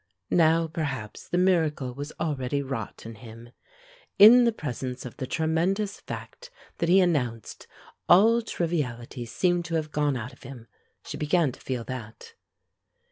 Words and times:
Now 0.31 0.65
perhaps 0.65 1.29
the 1.29 1.37
miracle 1.37 1.93
was 1.93 2.11
already 2.19 2.63
wrought 2.63 3.05
in 3.05 3.13
him, 3.13 3.51
In 4.17 4.45
the 4.45 4.51
presence 4.51 5.05
of 5.05 5.17
the 5.17 5.27
tremendous 5.27 5.99
fact 5.99 6.49
that 6.79 6.89
he 6.89 6.99
announced, 6.99 7.67
all 8.09 8.41
triviality 8.41 9.27
seemed 9.27 9.63
to 9.65 9.75
have 9.75 9.91
gone 9.91 10.17
out 10.17 10.33
of 10.33 10.41
him; 10.41 10.65
she 11.05 11.17
began 11.17 11.51
to 11.51 11.59
feel 11.59 11.83
that. 11.83 12.33